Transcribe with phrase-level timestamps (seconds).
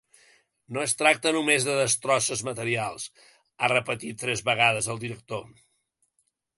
[0.77, 3.07] No es tracta només de destrosses materials,
[3.67, 5.49] ha repetit tres vegades el director.